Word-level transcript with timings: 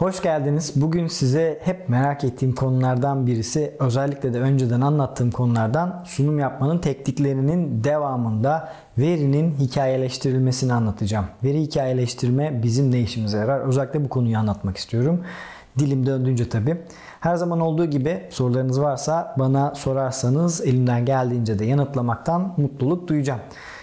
Hoş 0.00 0.22
geldiniz. 0.22 0.72
Bugün 0.76 1.06
size 1.06 1.60
hep 1.62 1.88
merak 1.88 2.24
ettiğim 2.24 2.54
konulardan 2.54 3.26
birisi, 3.26 3.74
özellikle 3.78 4.34
de 4.34 4.40
önceden 4.40 4.80
anlattığım 4.80 5.30
konulardan 5.30 6.02
sunum 6.06 6.38
yapmanın 6.38 6.78
tekniklerinin 6.78 7.84
devamında 7.84 8.72
verinin 8.98 9.54
hikayeleştirilmesini 9.54 10.72
anlatacağım. 10.72 11.26
Veri 11.44 11.60
hikayeleştirme 11.60 12.62
bizim 12.62 12.92
ne 12.92 13.00
işimize 13.00 13.38
yarar? 13.38 13.60
Özellikle 13.60 14.04
bu 14.04 14.08
konuyu 14.08 14.38
anlatmak 14.38 14.76
istiyorum. 14.76 15.24
Dilim 15.78 16.06
döndüğünce 16.06 16.48
tabii. 16.48 16.76
Her 17.20 17.36
zaman 17.36 17.60
olduğu 17.60 17.84
gibi 17.84 18.22
sorularınız 18.30 18.80
varsa 18.80 19.34
bana 19.38 19.74
sorarsanız 19.74 20.60
elimden 20.60 21.04
geldiğince 21.04 21.58
de 21.58 21.64
yanıtlamaktan 21.64 22.54
mutluluk 22.56 23.08
duyacağım. 23.08 23.40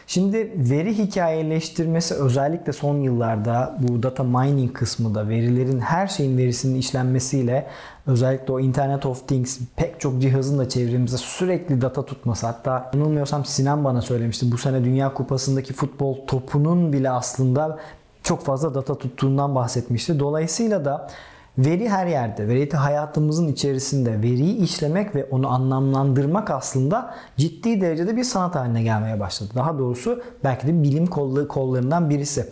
Şimdi 0.10 0.52
veri 0.56 0.98
hikayeleştirmesi 0.98 2.14
özellikle 2.14 2.74
son 2.74 3.02
yıllarda 3.02 3.78
bu 3.80 4.04
data 4.04 4.24
mining 4.24 4.74
kısmı 4.74 5.16
da 5.16 5.30
verilerin 5.30 5.80
her 5.80 6.08
şeyin 6.08 6.38
verisinin 6.38 6.76
işlenmesiyle 6.76 7.68
özellikle 8.08 8.54
o 8.54 8.60
Internet 8.60 9.06
of 9.06 9.28
Things 9.28 9.60
pek 9.76 10.00
çok 10.00 10.22
cihazın 10.22 10.60
da 10.60 10.70
çevremizde 10.70 11.18
sürekli 11.18 11.82
data 11.82 12.06
tutması 12.06 12.48
hatta 12.48 12.92
yanılmıyorsam 12.94 13.46
Sinan 13.46 13.84
bana 13.84 14.02
söylemişti 14.02 14.52
bu 14.52 14.58
sene 14.58 14.84
Dünya 14.84 15.14
Kupası'ndaki 15.14 15.74
futbol 15.74 16.18
topunun 16.28 16.94
bile 16.94 17.10
aslında 17.10 17.80
çok 18.24 18.46
fazla 18.46 18.76
data 18.76 18.98
tuttuğundan 18.98 19.56
bahsetmişti. 19.56 20.20
Dolayısıyla 20.20 20.86
da 20.86 21.10
Veri 21.58 21.90
her 21.90 22.08
yerde. 22.08 22.48
Veri 22.48 22.72
hayatımızın 22.72 23.48
içerisinde. 23.48 24.22
Veriyi 24.22 24.58
işlemek 24.58 25.16
ve 25.16 25.26
onu 25.26 25.50
anlamlandırmak 25.50 26.52
aslında 26.52 27.14
ciddi 27.38 27.82
derecede 27.82 28.18
bir 28.18 28.24
sanat 28.24 28.56
haline 28.56 28.84
gelmeye 28.84 29.20
başladı. 29.20 29.50
Daha 29.56 29.80
doğrusu 29.80 30.22
belki 30.44 30.68
de 30.68 30.84
bilim 30.84 31.08
kollarından 31.48 32.10
birisi. 32.10 32.50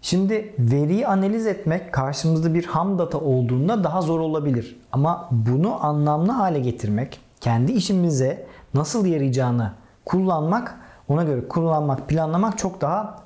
Şimdi 0.00 0.54
veriyi 0.58 1.06
analiz 1.06 1.46
etmek 1.46 1.92
karşımızda 1.92 2.54
bir 2.54 2.64
ham 2.64 2.98
data 2.98 3.18
olduğunda 3.18 3.84
daha 3.84 4.02
zor 4.02 4.20
olabilir. 4.20 4.80
Ama 4.92 5.28
bunu 5.30 5.84
anlamlı 5.84 6.32
hale 6.32 6.60
getirmek, 6.60 7.20
kendi 7.40 7.72
işimize 7.72 8.46
nasıl 8.74 9.06
yarayacağını 9.06 9.72
kullanmak, 10.04 10.80
ona 11.08 11.24
göre 11.24 11.48
kullanmak, 11.48 12.08
planlamak 12.08 12.58
çok 12.58 12.80
daha 12.80 13.18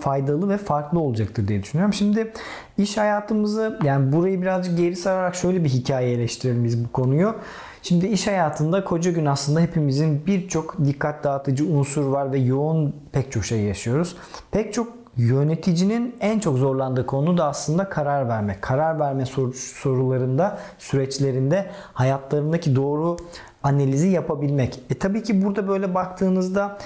faydalı 0.00 0.48
ve 0.48 0.56
farklı 0.56 1.00
olacaktır 1.00 1.48
diye 1.48 1.62
düşünüyorum. 1.62 1.94
Şimdi 1.94 2.32
iş 2.78 2.96
hayatımızı 2.96 3.78
yani 3.84 4.12
burayı 4.12 4.42
birazcık 4.42 4.78
geri 4.78 4.96
sararak 4.96 5.34
şöyle 5.34 5.64
bir 5.64 5.68
hikaye 5.68 6.12
eleştirelim 6.12 6.64
biz 6.64 6.84
bu 6.84 6.92
konuyu. 6.92 7.34
Şimdi 7.82 8.06
iş 8.06 8.26
hayatında 8.26 8.84
koca 8.84 9.10
gün 9.10 9.26
aslında 9.26 9.60
hepimizin 9.60 10.26
birçok 10.26 10.84
dikkat 10.84 11.24
dağıtıcı 11.24 11.66
unsur 11.66 12.04
var 12.04 12.32
ve 12.32 12.38
yoğun 12.38 12.96
pek 13.12 13.32
çok 13.32 13.44
şey 13.44 13.60
yaşıyoruz. 13.60 14.16
Pek 14.50 14.74
çok 14.74 14.88
yöneticinin 15.16 16.16
en 16.20 16.38
çok 16.38 16.58
zorlandığı 16.58 17.06
konu 17.06 17.38
da 17.38 17.44
aslında 17.44 17.88
karar 17.88 18.28
vermek. 18.28 18.62
Karar 18.62 19.00
verme 19.00 19.24
sorularında, 19.54 20.58
süreçlerinde 20.78 21.70
hayatlarındaki 21.92 22.76
doğru 22.76 23.16
analizi 23.62 24.08
yapabilmek. 24.08 24.80
E 24.90 24.94
tabii 24.94 25.22
ki 25.22 25.44
burada 25.44 25.68
böyle 25.68 25.94
baktığınızda 25.94 26.78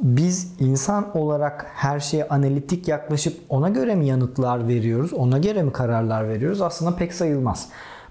biz 0.00 0.52
insan 0.60 1.16
olarak 1.16 1.66
her 1.74 2.00
şeye 2.00 2.28
analitik 2.28 2.88
yaklaşıp 2.88 3.40
ona 3.48 3.68
göre 3.68 3.94
mi 3.94 4.06
yanıtlar 4.06 4.68
veriyoruz, 4.68 5.12
ona 5.12 5.38
göre 5.38 5.62
mi 5.62 5.72
kararlar 5.72 6.28
veriyoruz? 6.28 6.60
Aslında 6.60 6.96
pek 6.96 7.14
sayılmaz. 7.14 7.68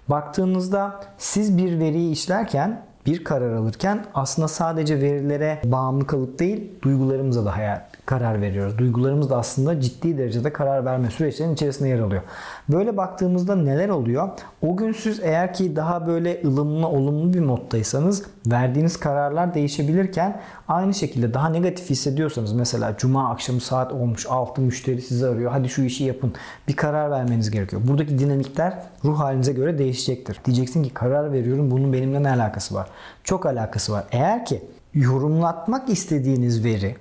Baktığınızda 0.10 1.00
siz 1.18 1.58
bir 1.58 1.80
veriyi 1.80 2.12
işlerken 2.12 2.86
bir 3.06 3.24
karar 3.24 3.54
alırken 3.54 4.06
aslında 4.14 4.48
sadece 4.48 5.02
verilere 5.02 5.62
bağımlı 5.66 6.08
kalıp 6.08 6.40
değil 6.40 6.72
duygularımıza 6.82 7.46
da 7.46 7.58
hayal, 7.58 7.82
karar 8.06 8.42
veriyoruz. 8.42 8.78
Duygularımız 8.78 9.30
da 9.30 9.38
aslında 9.38 9.82
ciddi 9.82 10.18
derecede 10.18 10.54
karar 10.54 10.86
verme 10.86 11.12
süreçlerinin 11.12 11.54
içerisinde 11.54 11.90
yer 11.90 12.00
alıyor. 12.00 12.22
Böyle 12.70 12.98
baktığımızda 12.98 13.56
neler 13.56 13.90
oluyor? 13.90 14.30
O 14.62 14.78
gün 14.78 14.92
siz 14.92 15.20
eğer 15.20 15.54
ki 15.54 15.76
daha 15.76 16.08
böyle 16.08 16.42
ılımlı, 16.46 16.88
olumlu 16.88 17.34
bir 17.34 17.40
moddaysanız 17.40 18.24
verdiğiniz 18.48 19.00
kararlar 19.00 19.54
değişebilirken 19.54 20.42
aynı 20.68 20.94
şekilde 20.94 21.34
daha 21.34 21.50
negatif 21.50 21.90
hissediyorsanız 21.90 22.54
mesela 22.54 22.96
cuma 22.98 23.30
akşamı 23.30 23.62
saat 23.62 23.92
olmuş 23.92 24.26
6 24.30 24.62
müşteri 24.62 25.02
sizi 25.02 25.28
arıyor. 25.28 25.52
Hadi 25.52 25.70
şu 25.70 25.82
işi 25.82 26.04
yapın. 26.04 26.34
Bir 26.68 26.76
karar 26.76 27.12
vermeniz 27.12 27.52
gerekiyor. 27.52 27.82
Buradaki 27.88 28.20
dinamikler 28.20 28.74
ruh 29.06 29.20
halinize 29.20 29.54
göre 29.54 29.78
değişecektir. 29.78 30.40
Diyeceksin 30.46 30.84
ki 30.84 30.90
karar 30.94 31.32
veriyorum 31.32 31.72
bunun 31.72 31.94
benimle 31.94 32.24
ne 32.24 32.30
alakası 32.30 32.76
var? 32.76 32.88
Çok 33.24 33.46
alakası 33.46 33.92
var. 33.92 34.06
Eğer 34.12 34.46
ki 34.46 34.64
yorumlatmak 34.94 35.90
istediğiniz 35.90 36.64
veri 36.66 36.96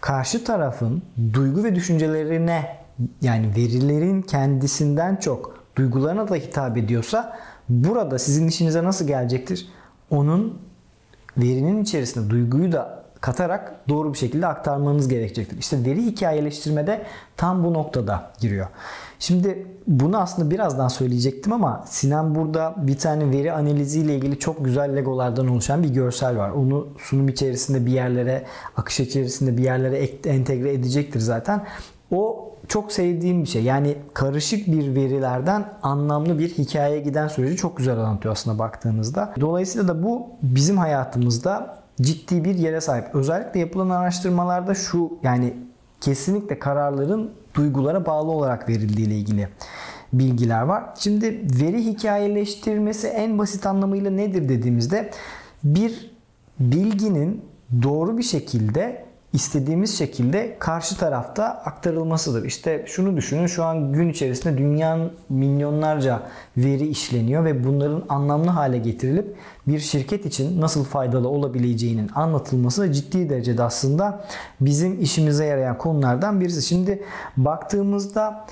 karşı 0.00 0.44
tarafın 0.44 1.02
duygu 1.32 1.64
ve 1.64 1.74
düşüncelerine 1.74 2.76
yani 3.20 3.46
verilerin 3.56 4.22
kendisinden 4.22 5.16
çok 5.16 5.64
duygularına 5.76 6.28
da 6.28 6.34
hitap 6.34 6.76
ediyorsa 6.76 7.38
burada 7.68 8.18
sizin 8.18 8.48
işinize 8.48 8.84
nasıl 8.84 9.06
gelecektir? 9.06 9.68
Onun 10.10 10.58
verinin 11.36 11.82
içerisinde 11.82 12.30
duyguyu 12.30 12.72
da 12.72 13.01
katarak 13.22 13.74
doğru 13.88 14.12
bir 14.12 14.18
şekilde 14.18 14.46
aktarmanız 14.46 15.08
gerekecektir. 15.08 15.58
İşte 15.58 15.84
veri 15.84 16.06
hikayeleştirmede 16.06 17.02
tam 17.36 17.64
bu 17.64 17.74
noktada 17.74 18.30
giriyor. 18.40 18.66
Şimdi 19.18 19.66
bunu 19.86 20.18
aslında 20.18 20.50
birazdan 20.50 20.88
söyleyecektim 20.88 21.52
ama 21.52 21.84
Sinan 21.86 22.34
burada 22.34 22.74
bir 22.76 22.98
tane 22.98 23.30
veri 23.30 23.52
analiziyle 23.52 24.16
ilgili 24.16 24.38
çok 24.38 24.64
güzel 24.64 24.96
legolardan 24.96 25.48
oluşan 25.48 25.82
bir 25.82 25.88
görsel 25.88 26.38
var. 26.38 26.50
Onu 26.50 26.88
sunum 26.98 27.28
içerisinde 27.28 27.86
bir 27.86 27.92
yerlere, 27.92 28.44
akış 28.76 29.00
içerisinde 29.00 29.56
bir 29.56 29.62
yerlere 29.62 30.04
entegre 30.24 30.72
edecektir 30.72 31.20
zaten. 31.20 31.64
O 32.10 32.52
çok 32.68 32.92
sevdiğim 32.92 33.42
bir 33.42 33.48
şey. 33.48 33.62
Yani 33.62 33.96
karışık 34.14 34.66
bir 34.66 34.94
verilerden 34.94 35.72
anlamlı 35.82 36.38
bir 36.38 36.48
hikayeye 36.48 37.00
giden 37.00 37.28
süreci 37.28 37.56
çok 37.56 37.76
güzel 37.76 37.98
anlatıyor 37.98 38.32
aslında 38.32 38.58
baktığınızda. 38.58 39.34
Dolayısıyla 39.40 39.88
da 39.88 40.02
bu 40.02 40.26
bizim 40.42 40.78
hayatımızda 40.78 41.81
ciddi 42.00 42.44
bir 42.44 42.54
yere 42.54 42.80
sahip. 42.80 43.14
Özellikle 43.14 43.60
yapılan 43.60 43.90
araştırmalarda 43.90 44.74
şu 44.74 45.18
yani 45.22 45.54
kesinlikle 46.00 46.58
kararların 46.58 47.30
duygulara 47.54 48.06
bağlı 48.06 48.30
olarak 48.30 48.68
verildiği 48.68 49.06
ile 49.06 49.14
ilgili 49.14 49.48
bilgiler 50.12 50.62
var. 50.62 50.84
Şimdi 50.98 51.40
veri 51.60 51.84
hikayeleştirmesi 51.84 53.08
en 53.08 53.38
basit 53.38 53.66
anlamıyla 53.66 54.10
nedir 54.10 54.48
dediğimizde 54.48 55.10
bir 55.64 56.10
bilginin 56.60 57.44
doğru 57.82 58.18
bir 58.18 58.22
şekilde 58.22 59.04
istediğimiz 59.32 59.98
şekilde 59.98 60.56
karşı 60.58 60.96
tarafta 60.96 61.44
aktarılmasıdır. 61.44 62.44
İşte 62.44 62.84
şunu 62.86 63.16
düşünün 63.16 63.46
şu 63.46 63.64
an 63.64 63.92
gün 63.92 64.08
içerisinde 64.08 64.58
dünyanın 64.58 65.12
milyonlarca 65.28 66.22
veri 66.56 66.86
işleniyor 66.86 67.44
ve 67.44 67.64
bunların 67.64 68.04
anlamlı 68.08 68.50
hale 68.50 68.78
getirilip 68.78 69.36
bir 69.66 69.78
şirket 69.78 70.26
için 70.26 70.60
nasıl 70.60 70.84
faydalı 70.84 71.28
olabileceğinin 71.28 72.10
anlatılması 72.14 72.92
ciddi 72.92 73.30
derecede 73.30 73.62
aslında 73.62 74.24
bizim 74.60 75.00
işimize 75.00 75.44
yarayan 75.44 75.78
konulardan 75.78 76.40
birisi. 76.40 76.62
Şimdi 76.62 77.02
baktığımızda 77.36 78.46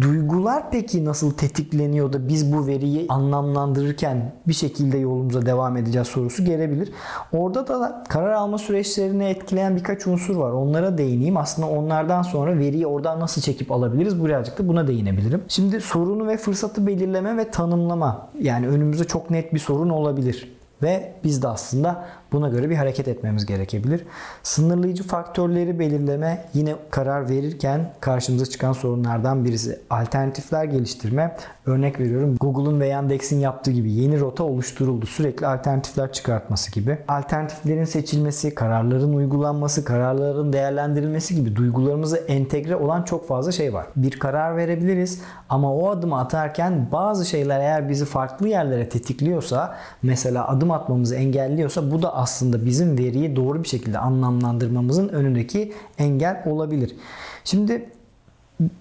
Duygular 0.00 0.70
peki 0.70 1.04
nasıl 1.04 1.30
tetikleniyor 1.30 2.12
da 2.12 2.28
biz 2.28 2.52
bu 2.52 2.66
veriyi 2.66 3.06
anlamlandırırken 3.08 4.32
bir 4.48 4.52
şekilde 4.52 4.98
yolumuza 4.98 5.46
devam 5.46 5.76
edeceğiz 5.76 6.08
sorusu 6.08 6.44
gelebilir. 6.44 6.92
Orada 7.32 7.68
da 7.68 8.04
karar 8.08 8.32
alma 8.32 8.58
süreçlerini 8.58 9.24
etkileyen 9.24 9.76
birkaç 9.76 10.06
unsur 10.06 10.36
var. 10.36 10.50
Onlara 10.50 10.98
değineyim. 10.98 11.36
Aslında 11.36 11.68
onlardan 11.68 12.22
sonra 12.22 12.58
veriyi 12.58 12.86
oradan 12.86 13.20
nasıl 13.20 13.42
çekip 13.42 13.72
alabiliriz? 13.72 14.24
Birazcık 14.24 14.58
da 14.58 14.68
buna 14.68 14.86
değinebilirim. 14.86 15.42
Şimdi 15.48 15.80
sorunu 15.80 16.28
ve 16.28 16.36
fırsatı 16.36 16.86
belirleme 16.86 17.36
ve 17.36 17.50
tanımlama. 17.50 18.28
Yani 18.40 18.68
önümüzde 18.68 19.04
çok 19.04 19.30
net 19.30 19.54
bir 19.54 19.58
sorun 19.58 19.90
olabilir. 19.90 20.52
Ve 20.82 21.12
biz 21.24 21.42
de 21.42 21.48
aslında 21.48 22.04
Buna 22.32 22.48
göre 22.48 22.70
bir 22.70 22.76
hareket 22.76 23.08
etmemiz 23.08 23.46
gerekebilir. 23.46 24.04
Sınırlayıcı 24.42 25.02
faktörleri 25.02 25.78
belirleme 25.78 26.44
yine 26.54 26.74
karar 26.90 27.28
verirken 27.28 27.92
karşımıza 28.00 28.46
çıkan 28.46 28.72
sorunlardan 28.72 29.44
birisi. 29.44 29.80
Alternatifler 29.90 30.64
geliştirme. 30.64 31.36
Örnek 31.66 32.00
veriyorum 32.00 32.36
Google'un 32.40 32.80
ve 32.80 32.86
Yandex'in 32.86 33.38
yaptığı 33.38 33.70
gibi 33.70 33.92
yeni 33.92 34.20
rota 34.20 34.44
oluşturuldu. 34.44 35.06
Sürekli 35.06 35.46
alternatifler 35.46 36.12
çıkartması 36.12 36.72
gibi. 36.72 36.98
Alternatiflerin 37.08 37.84
seçilmesi, 37.84 38.54
kararların 38.54 39.12
uygulanması, 39.12 39.84
kararların 39.84 40.52
değerlendirilmesi 40.52 41.34
gibi 41.34 41.56
duygularımıza 41.56 42.16
entegre 42.16 42.76
olan 42.76 43.02
çok 43.02 43.28
fazla 43.28 43.52
şey 43.52 43.74
var. 43.74 43.86
Bir 43.96 44.18
karar 44.18 44.56
verebiliriz 44.56 45.20
ama 45.48 45.74
o 45.74 45.90
adımı 45.90 46.18
atarken 46.18 46.88
bazı 46.92 47.26
şeyler 47.26 47.60
eğer 47.60 47.88
bizi 47.88 48.04
farklı 48.04 48.48
yerlere 48.48 48.88
tetikliyorsa 48.88 49.76
mesela 50.02 50.48
adım 50.48 50.70
atmamızı 50.70 51.14
engelliyorsa 51.14 51.90
bu 51.90 52.02
da 52.02 52.19
aslında 52.20 52.66
bizim 52.66 52.98
veriyi 52.98 53.36
doğru 53.36 53.62
bir 53.62 53.68
şekilde 53.68 53.98
anlamlandırmamızın 53.98 55.08
önündeki 55.08 55.72
engel 55.98 56.42
olabilir. 56.46 56.96
Şimdi 57.44 57.88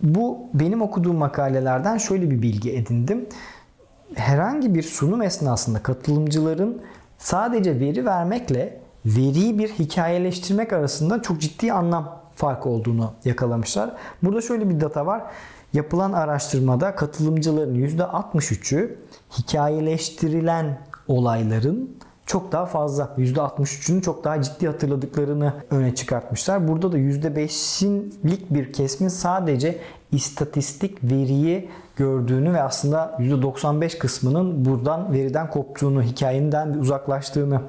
bu 0.04 0.40
benim 0.54 0.82
okuduğum 0.82 1.16
makalelerden 1.16 1.98
şöyle 1.98 2.32
bir 2.32 2.42
bilgi 2.42 2.74
edindim. 2.74 3.26
Herhangi 4.16 4.76
bir 4.76 4.84
sunum 4.84 5.22
esnasında 5.22 5.84
katılımcıların 5.84 6.82
sadece 7.18 7.80
veri 7.80 8.06
vermekle 8.06 8.80
veriyi 9.06 9.60
bir 9.60 9.70
hikayeleştirmek 9.70 10.74
arasında 10.74 11.22
çok 11.22 11.42
ciddi 11.42 11.74
anlam 11.74 12.20
farkı 12.36 12.70
olduğunu 12.70 13.14
yakalamışlar. 13.26 13.92
Burada 14.24 14.42
şöyle 14.42 14.70
bir 14.70 14.82
data 14.82 15.06
var. 15.06 15.24
Yapılan 15.74 16.14
araştırmada 16.14 16.96
katılımcıların 16.96 17.76
%63'ü 17.76 18.96
hikayeleştirilen 19.38 20.80
olayların 21.08 21.90
çok 22.30 22.52
daha 22.52 22.66
fazla 22.66 23.10
%63'ünün 23.18 24.02
çok 24.02 24.24
daha 24.24 24.42
ciddi 24.42 24.68
hatırladıklarını 24.68 25.54
öne 25.72 25.96
çıkartmışlar. 25.96 26.68
Burada 26.68 26.92
da 26.92 26.98
%5'lik 26.98 28.54
bir 28.54 28.74
kesmin 28.74 29.08
sadece 29.08 29.78
istatistik 30.12 31.04
veriyi 31.04 31.70
gördüğünü 31.96 32.54
ve 32.54 32.62
aslında 32.62 33.18
%95 33.20 33.98
kısmının 33.98 34.66
buradan 34.66 35.14
veriden 35.14 35.50
koptuğunu, 35.50 36.04
hikayenden 36.04 36.74
uzaklaştığını 36.74 37.62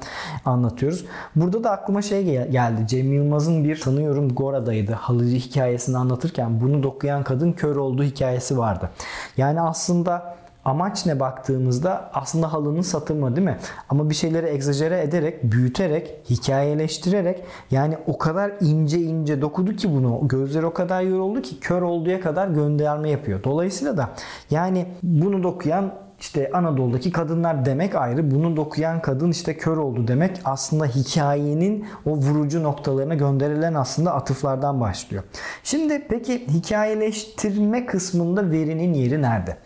anlatıyoruz. 0.44 1.04
Burada 1.36 1.64
da 1.64 1.70
aklıma 1.70 2.02
şey 2.02 2.24
geldi. 2.50 2.86
Cem 2.86 3.12
Yılmaz'ın 3.12 3.64
bir 3.64 3.76
sanıyorum 3.76 4.28
Gora'daydı. 4.28 4.92
Halıcı 4.92 5.36
hikayesini 5.36 5.98
anlatırken 5.98 6.60
bunu 6.60 6.82
dokuyan 6.82 7.24
kadın 7.24 7.52
kör 7.52 7.76
olduğu 7.76 8.04
hikayesi 8.04 8.58
vardı. 8.58 8.90
Yani 9.36 9.60
aslında 9.60 10.39
Amaç 10.64 11.06
ne 11.06 11.20
baktığımızda 11.20 12.10
aslında 12.14 12.52
halının 12.52 12.80
satılma 12.80 13.36
değil 13.36 13.46
mi? 13.46 13.58
Ama 13.88 14.10
bir 14.10 14.14
şeyleri 14.14 14.46
egzajere 14.46 15.00
ederek, 15.00 15.52
büyüterek, 15.52 16.14
hikayeleştirerek 16.30 17.44
yani 17.70 17.98
o 18.06 18.18
kadar 18.18 18.52
ince 18.60 18.98
ince 18.98 19.40
dokudu 19.40 19.72
ki 19.76 19.94
bunu. 19.94 20.28
Gözleri 20.28 20.66
o 20.66 20.72
kadar 20.72 21.02
yoruldu 21.02 21.42
ki 21.42 21.60
kör 21.60 21.82
olduğuya 21.82 22.20
kadar 22.20 22.48
gönderme 22.48 23.10
yapıyor. 23.10 23.44
Dolayısıyla 23.44 23.96
da 23.96 24.10
yani 24.50 24.86
bunu 25.02 25.42
dokuyan 25.42 25.92
işte 26.20 26.50
Anadolu'daki 26.54 27.12
kadınlar 27.12 27.64
demek 27.64 27.94
ayrı. 27.94 28.30
Bunu 28.30 28.56
dokuyan 28.56 29.02
kadın 29.02 29.30
işte 29.30 29.56
kör 29.56 29.76
oldu 29.76 30.08
demek. 30.08 30.40
Aslında 30.44 30.86
hikayenin 30.86 31.86
o 32.06 32.10
vurucu 32.10 32.62
noktalarına 32.62 33.14
gönderilen 33.14 33.74
aslında 33.74 34.14
atıflardan 34.14 34.80
başlıyor. 34.80 35.24
Şimdi 35.64 36.06
peki 36.08 36.46
hikayeleştirme 36.48 37.86
kısmında 37.86 38.50
verinin 38.50 38.94
yeri 38.94 39.22
nerede? 39.22 39.56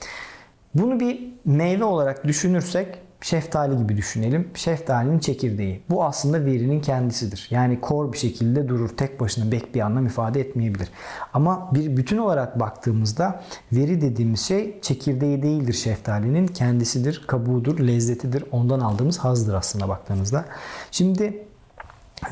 Bunu 0.74 1.00
bir 1.00 1.32
meyve 1.44 1.84
olarak 1.84 2.24
düşünürsek 2.24 2.98
şeftali 3.24 3.76
gibi 3.78 3.96
düşünelim. 3.96 4.50
Şeftalinin 4.54 5.18
çekirdeği. 5.18 5.82
Bu 5.90 6.04
aslında 6.04 6.44
verinin 6.44 6.80
kendisidir. 6.80 7.48
Yani 7.50 7.80
kor 7.80 8.12
bir 8.12 8.18
şekilde 8.18 8.68
durur. 8.68 8.88
Tek 8.88 9.20
başına 9.20 9.52
bek 9.52 9.74
bir 9.74 9.80
anlam 9.80 10.06
ifade 10.06 10.40
etmeyebilir. 10.40 10.88
Ama 11.32 11.70
bir 11.74 11.96
bütün 11.96 12.18
olarak 12.18 12.60
baktığımızda 12.60 13.42
veri 13.72 14.00
dediğimiz 14.00 14.40
şey 14.40 14.80
çekirdeği 14.80 15.42
değildir 15.42 15.72
şeftalinin. 15.72 16.46
Kendisidir, 16.46 17.24
kabuğudur, 17.26 17.78
lezzetidir. 17.78 18.44
Ondan 18.52 18.80
aldığımız 18.80 19.18
hazdır 19.18 19.54
aslında 19.54 19.88
baktığınızda. 19.88 20.44
Şimdi 20.90 21.46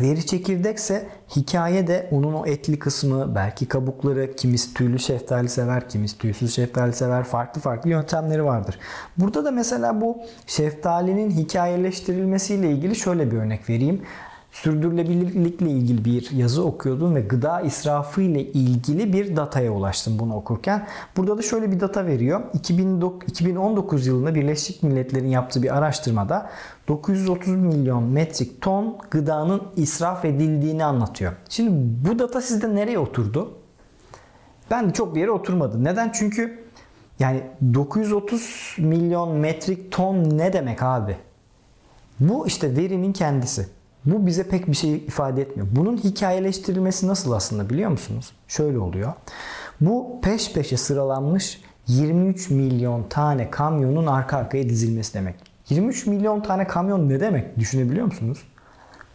Veri 0.00 0.26
çekirdekse 0.26 1.06
hikaye 1.36 1.86
de 1.86 2.08
onun 2.10 2.32
o 2.32 2.46
etli 2.46 2.78
kısmı, 2.78 3.34
belki 3.34 3.68
kabukları, 3.68 4.36
kimisi 4.36 4.74
tüylü 4.74 4.98
şeftali 4.98 5.48
sever, 5.48 5.88
kimisi 5.88 6.18
tüysüz 6.18 6.54
şeftali 6.54 6.92
sever. 6.92 7.24
Farklı 7.24 7.60
farklı 7.60 7.90
yöntemleri 7.90 8.44
vardır. 8.44 8.78
Burada 9.16 9.44
da 9.44 9.50
mesela 9.50 10.00
bu 10.00 10.18
şeftalinin 10.46 11.30
hikayeleştirilmesiyle 11.30 12.70
ilgili 12.70 12.96
şöyle 12.96 13.30
bir 13.30 13.36
örnek 13.36 13.70
vereyim 13.70 14.02
sürdürülebilirlikle 14.52 15.70
ilgili 15.70 16.04
bir 16.04 16.30
yazı 16.30 16.64
okuyordum 16.64 17.14
ve 17.14 17.20
gıda 17.20 17.60
israfı 17.60 18.22
ile 18.22 18.42
ilgili 18.42 19.12
bir 19.12 19.36
dataya 19.36 19.72
ulaştım 19.72 20.18
bunu 20.18 20.36
okurken. 20.36 20.86
Burada 21.16 21.38
da 21.38 21.42
şöyle 21.42 21.72
bir 21.72 21.80
data 21.80 22.06
veriyor. 22.06 22.40
2019 22.54 24.06
yılında 24.06 24.34
Birleşik 24.34 24.82
Milletler'in 24.82 25.28
yaptığı 25.28 25.62
bir 25.62 25.76
araştırmada 25.76 26.50
930 26.88 27.48
milyon 27.48 28.02
metrik 28.02 28.60
ton 28.60 28.98
gıdanın 29.10 29.62
israf 29.76 30.24
edildiğini 30.24 30.84
anlatıyor. 30.84 31.32
Şimdi 31.48 31.70
bu 32.08 32.18
data 32.18 32.40
sizde 32.40 32.74
nereye 32.74 32.98
oturdu? 32.98 33.52
Ben 34.70 34.90
çok 34.90 35.14
bir 35.14 35.20
yere 35.20 35.30
oturmadı. 35.30 35.84
Neden? 35.84 36.12
Çünkü 36.12 36.62
yani 37.18 37.42
930 37.74 38.76
milyon 38.78 39.36
metrik 39.36 39.92
ton 39.92 40.38
ne 40.38 40.52
demek 40.52 40.82
abi? 40.82 41.16
Bu 42.20 42.46
işte 42.46 42.76
verinin 42.76 43.12
kendisi. 43.12 43.81
Bu 44.04 44.26
bize 44.26 44.48
pek 44.48 44.68
bir 44.68 44.76
şey 44.76 44.94
ifade 44.94 45.42
etmiyor. 45.42 45.68
Bunun 45.76 45.96
hikayeleştirilmesi 45.96 47.08
nasıl 47.08 47.32
aslında 47.32 47.70
biliyor 47.70 47.90
musunuz? 47.90 48.32
Şöyle 48.48 48.78
oluyor. 48.78 49.12
Bu 49.80 50.20
peş 50.22 50.52
peşe 50.52 50.76
sıralanmış 50.76 51.60
23 51.86 52.50
milyon 52.50 53.08
tane 53.08 53.50
kamyonun 53.50 54.06
arka 54.06 54.36
arkaya 54.36 54.68
dizilmesi 54.68 55.14
demek. 55.14 55.34
23 55.68 56.06
milyon 56.06 56.40
tane 56.40 56.66
kamyon 56.66 57.08
ne 57.08 57.20
demek 57.20 57.58
düşünebiliyor 57.58 58.06
musunuz? 58.06 58.42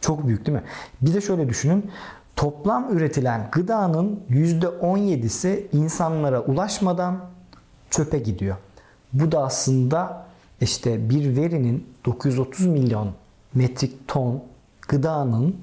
Çok 0.01 0.27
büyük 0.27 0.45
değil 0.45 0.57
mi? 0.57 0.63
Bir 1.01 1.13
de 1.13 1.21
şöyle 1.21 1.49
düşünün. 1.49 1.91
Toplam 2.35 2.97
üretilen 2.97 3.49
gıdanın 3.51 4.19
%17'si 4.29 5.63
insanlara 5.73 6.41
ulaşmadan 6.41 7.19
çöpe 7.89 8.19
gidiyor. 8.19 8.55
Bu 9.13 9.31
da 9.31 9.43
aslında 9.43 10.25
işte 10.61 11.09
bir 11.09 11.35
verinin 11.35 11.87
930 12.05 12.65
milyon 12.65 13.11
metrik 13.53 14.07
ton 14.07 14.43
gıdanın 14.87 15.55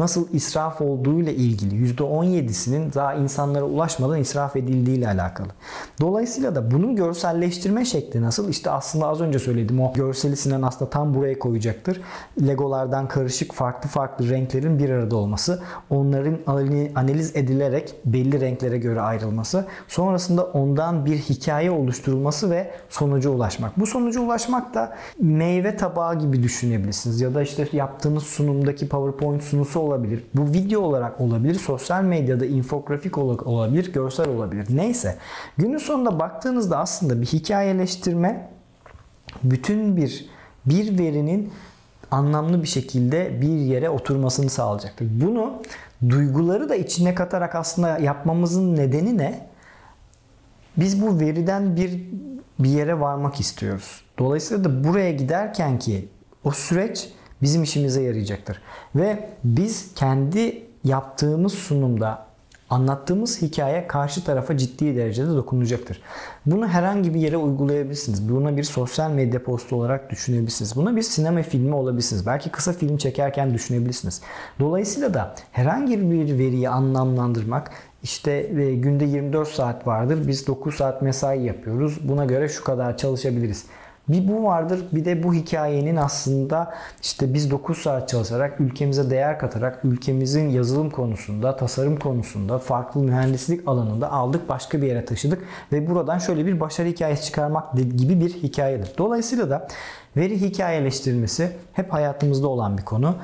nasıl 0.00 0.34
israf 0.34 0.80
olduğu 0.80 1.20
ile 1.20 1.34
ilgili 1.34 1.94
%17'sinin 1.94 2.92
daha 2.92 3.14
insanlara 3.14 3.64
ulaşmadan 3.64 4.20
israf 4.20 4.56
edildiği 4.56 4.98
ile 4.98 5.08
alakalı. 5.08 5.48
Dolayısıyla 6.00 6.54
da 6.54 6.70
bunun 6.70 6.96
görselleştirme 6.96 7.84
şekli 7.84 8.22
nasıl? 8.22 8.48
İşte 8.48 8.70
aslında 8.70 9.06
az 9.06 9.20
önce 9.20 9.38
söyledim 9.38 9.80
o 9.80 9.92
görseli 9.92 10.36
Sinan 10.36 10.62
aslında 10.62 10.90
tam 10.90 11.14
buraya 11.14 11.38
koyacaktır. 11.38 12.00
Legolardan 12.46 13.08
karışık 13.08 13.52
farklı 13.52 13.88
farklı 13.88 14.30
renklerin 14.30 14.78
bir 14.78 14.90
arada 14.90 15.16
olması, 15.16 15.62
onların 15.90 16.38
analiz 16.94 17.36
edilerek 17.36 17.94
belli 18.04 18.40
renklere 18.40 18.78
göre 18.78 19.00
ayrılması, 19.00 19.66
sonrasında 19.88 20.44
ondan 20.44 21.06
bir 21.06 21.18
hikaye 21.18 21.70
oluşturulması 21.70 22.50
ve 22.50 22.70
sonuca 22.88 23.30
ulaşmak. 23.30 23.80
Bu 23.80 23.86
sonuca 23.86 24.20
ulaşmak 24.20 24.74
da 24.74 24.96
meyve 25.18 25.76
tabağı 25.76 26.18
gibi 26.18 26.42
düşünebilirsiniz 26.42 27.20
ya 27.20 27.34
da 27.34 27.42
işte 27.42 27.68
yaptığınız 27.72 28.22
sunumdaki 28.22 28.88
PowerPoint 28.88 29.42
sunusu 29.42 29.80
olabilir. 29.90 30.24
Bu 30.34 30.52
video 30.52 30.80
olarak 30.80 31.20
olabilir. 31.20 31.54
Sosyal 31.54 32.02
medyada 32.02 32.46
infografik 32.46 33.18
olabilir. 33.18 33.92
Görsel 33.92 34.28
olabilir. 34.28 34.66
Neyse. 34.70 35.16
Günün 35.56 35.78
sonunda 35.78 36.18
baktığınızda 36.18 36.78
aslında 36.78 37.20
bir 37.20 37.26
hikayeleştirme 37.26 38.50
bütün 39.42 39.96
bir 39.96 40.26
bir 40.66 40.98
verinin 40.98 41.52
anlamlı 42.10 42.62
bir 42.62 42.68
şekilde 42.68 43.40
bir 43.40 43.48
yere 43.48 43.90
oturmasını 43.90 44.50
sağlayacaktır. 44.50 45.08
Bunu 45.10 45.62
duyguları 46.08 46.68
da 46.68 46.74
içine 46.74 47.14
katarak 47.14 47.54
aslında 47.54 47.98
yapmamızın 47.98 48.76
nedeni 48.76 49.18
ne? 49.18 49.46
Biz 50.76 51.02
bu 51.02 51.20
veriden 51.20 51.76
bir 51.76 52.04
bir 52.58 52.68
yere 52.68 53.00
varmak 53.00 53.40
istiyoruz. 53.40 54.04
Dolayısıyla 54.18 54.64
da 54.64 54.84
buraya 54.84 55.12
giderken 55.12 55.78
ki 55.78 56.08
o 56.44 56.50
süreç 56.50 57.08
bizim 57.42 57.62
işimize 57.62 58.02
yarayacaktır. 58.02 58.62
Ve 58.94 59.28
biz 59.44 59.94
kendi 59.94 60.62
yaptığımız 60.84 61.52
sunumda 61.52 62.30
anlattığımız 62.70 63.42
hikaye 63.42 63.86
karşı 63.86 64.24
tarafa 64.24 64.56
ciddi 64.56 64.96
derecede 64.96 65.28
dokunacaktır. 65.28 66.02
Bunu 66.46 66.68
herhangi 66.68 67.14
bir 67.14 67.20
yere 67.20 67.36
uygulayabilirsiniz. 67.36 68.28
Buna 68.28 68.56
bir 68.56 68.62
sosyal 68.62 69.10
medya 69.10 69.42
postu 69.42 69.76
olarak 69.76 70.10
düşünebilirsiniz. 70.10 70.76
Buna 70.76 70.96
bir 70.96 71.02
sinema 71.02 71.42
filmi 71.42 71.74
olabilirsiniz. 71.74 72.26
Belki 72.26 72.50
kısa 72.50 72.72
film 72.72 72.96
çekerken 72.96 73.54
düşünebilirsiniz. 73.54 74.20
Dolayısıyla 74.60 75.14
da 75.14 75.34
herhangi 75.52 76.10
bir 76.10 76.38
veriyi 76.38 76.68
anlamlandırmak 76.68 77.70
işte 78.02 78.32
e, 78.32 78.74
günde 78.74 79.04
24 79.04 79.48
saat 79.48 79.86
vardır. 79.86 80.28
Biz 80.28 80.46
9 80.46 80.74
saat 80.74 81.02
mesai 81.02 81.42
yapıyoruz. 81.42 81.98
Buna 82.08 82.24
göre 82.24 82.48
şu 82.48 82.64
kadar 82.64 82.96
çalışabiliriz. 82.96 83.64
Bir 84.12 84.28
bu 84.28 84.44
vardır. 84.44 84.80
Bir 84.92 85.04
de 85.04 85.22
bu 85.22 85.34
hikayenin 85.34 85.96
aslında 85.96 86.74
işte 87.02 87.34
biz 87.34 87.50
9 87.50 87.78
saat 87.78 88.08
çalışarak 88.08 88.60
ülkemize 88.60 89.10
değer 89.10 89.38
katarak 89.38 89.84
ülkemizin 89.84 90.48
yazılım 90.48 90.90
konusunda, 90.90 91.56
tasarım 91.56 91.98
konusunda, 91.98 92.58
farklı 92.58 93.00
mühendislik 93.00 93.68
alanında 93.68 94.12
aldık 94.12 94.48
başka 94.48 94.82
bir 94.82 94.86
yere 94.86 95.04
taşıdık 95.04 95.42
ve 95.72 95.90
buradan 95.90 96.18
şöyle 96.18 96.46
bir 96.46 96.60
başarı 96.60 96.88
hikayesi 96.88 97.24
çıkarmak 97.24 97.72
gibi 97.72 98.20
bir 98.20 98.30
hikayedir. 98.30 98.92
Dolayısıyla 98.98 99.50
da 99.50 99.68
veri 100.16 100.40
hikayeleştirilmesi 100.40 101.52
hep 101.72 101.92
hayatımızda 101.92 102.48
olan 102.48 102.78
bir 102.78 102.84
konu. 102.84 103.14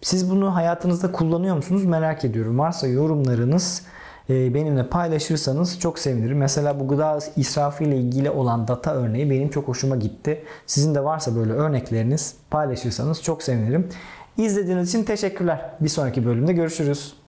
Siz 0.00 0.30
bunu 0.30 0.54
hayatınızda 0.54 1.12
kullanıyor 1.12 1.56
musunuz 1.56 1.84
merak 1.84 2.24
ediyorum. 2.24 2.58
Varsa 2.58 2.86
yorumlarınız 2.86 3.82
benimle 4.28 4.88
paylaşırsanız 4.88 5.80
çok 5.80 5.98
sevinirim. 5.98 6.38
Mesela 6.38 6.80
bu 6.80 6.88
gıda 6.88 7.18
israfı 7.36 7.84
ile 7.84 7.96
ilgili 7.96 8.30
olan 8.30 8.68
data 8.68 8.94
örneği 8.94 9.30
benim 9.30 9.48
çok 9.48 9.68
hoşuma 9.68 9.96
gitti. 9.96 10.44
Sizin 10.66 10.94
de 10.94 11.04
varsa 11.04 11.36
böyle 11.36 11.52
örnekleriniz 11.52 12.34
paylaşırsanız 12.50 13.22
çok 13.22 13.42
sevinirim. 13.42 13.88
İzlediğiniz 14.36 14.88
için 14.88 15.04
teşekkürler. 15.04 15.70
Bir 15.80 15.88
sonraki 15.88 16.26
bölümde 16.26 16.52
görüşürüz. 16.52 17.21